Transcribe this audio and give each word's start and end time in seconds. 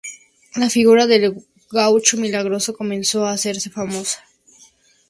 La 0.55 0.71
figura 0.71 1.05
del 1.05 1.35
"gaucho 1.69 2.17
milagroso" 2.17 2.73
comenzó 2.73 3.27
a 3.27 3.33
hacerse 3.33 3.69
famosa. 3.69 4.23